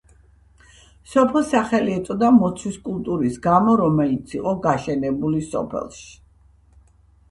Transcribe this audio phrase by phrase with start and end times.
[1.11, 6.15] სოფელს სახელი ეწოდა მოცვის კულტურის გამო, რომელიც იყო გაშენებული სოფელში.